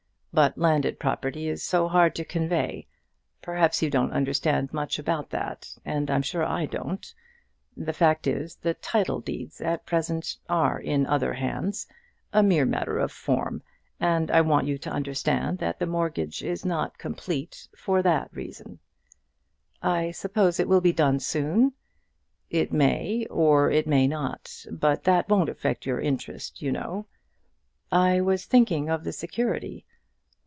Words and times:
But 0.33 0.57
landed 0.57 0.97
property 0.97 1.49
is 1.49 1.61
so 1.61 1.89
hard 1.89 2.15
to 2.15 2.23
convey. 2.23 2.87
Perhaps 3.41 3.81
you 3.81 3.89
don't 3.89 4.13
understand 4.13 4.71
much 4.71 4.97
about 4.97 5.29
that! 5.31 5.77
and 5.83 6.09
I'm 6.09 6.21
sure 6.21 6.45
I 6.45 6.67
don't. 6.67 7.05
The 7.75 7.91
fact 7.91 8.27
is, 8.27 8.55
the 8.55 8.73
title 8.75 9.19
deeds 9.19 9.59
at 9.59 9.85
present 9.85 10.37
are 10.47 10.79
in 10.79 11.05
other 11.05 11.33
hands, 11.33 11.85
a 12.31 12.41
mere 12.43 12.63
matter 12.65 12.97
of 12.97 13.11
form; 13.11 13.61
and 13.99 14.31
I 14.31 14.39
want 14.39 14.67
you 14.67 14.77
to 14.77 14.89
understand 14.89 15.57
that 15.57 15.79
the 15.79 15.85
mortgage 15.85 16.41
is 16.41 16.63
not 16.63 16.97
completed 16.97 17.67
for 17.75 18.01
that 18.01 18.29
reason." 18.33 18.79
"I 19.83 20.11
suppose 20.11 20.61
it 20.61 20.69
will 20.69 20.79
be 20.81 20.93
done 20.93 21.19
soon?" 21.19 21.73
"It 22.49 22.71
may, 22.71 23.25
or 23.25 23.69
it 23.69 23.85
may 23.85 24.07
not; 24.07 24.63
but 24.71 25.03
that 25.03 25.27
won't 25.27 25.49
affect 25.49 25.85
your 25.85 25.99
interest, 25.99 26.61
you 26.61 26.71
know." 26.71 27.05
"I 27.91 28.21
was 28.21 28.45
thinking 28.45 28.89
of 28.89 29.03
the 29.03 29.11
security." 29.11 29.85